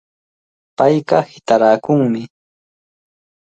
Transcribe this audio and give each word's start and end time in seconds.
Payqa 0.77 1.19
hitaraakunmi. 1.31 2.21